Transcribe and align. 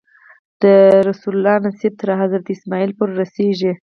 د 0.61 0.63
رسول 1.07 1.33
الله 1.37 1.55
نسب 1.65 1.93
تر 2.01 2.09
حضرت 2.21 2.45
اسماعیل 2.55 2.91
پورې 2.97 3.13
رسېږي. 3.21 3.71